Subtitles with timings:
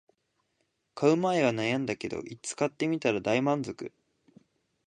[0.95, 3.93] 買う前は悩んだけど使ってみたら大満足